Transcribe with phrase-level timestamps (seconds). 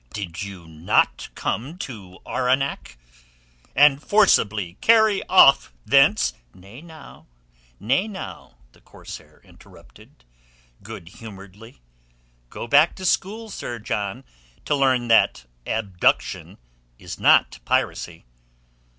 [0.13, 2.95] "Did you not come to Arwenack
[3.75, 7.27] and forcibly carry off thence...." "Nay, now,
[7.79, 10.25] nay, now," the corsair interrupted,
[10.81, 11.81] good humouredly.
[12.49, 14.23] "Go back to school, Sir John,
[14.65, 16.57] to learn that abduction
[16.97, 18.25] is not piracy."